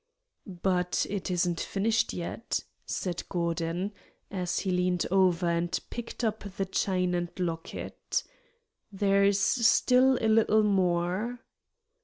"But 0.47 1.05
it 1.11 1.29
isn't 1.29 1.59
finished 1.59 2.11
yet," 2.11 2.61
said 2.87 3.21
Gordon, 3.29 3.93
as 4.31 4.61
he 4.61 4.71
leaned 4.71 5.05
over 5.11 5.45
and 5.45 5.79
picked 5.91 6.23
up 6.23 6.43
the 6.57 6.65
chain 6.65 7.13
and 7.13 7.29
locket. 7.39 8.23
"There 8.91 9.23
is 9.23 9.39
still 9.39 10.17
a 10.19 10.25
little 10.27 10.63
more." 10.63 11.41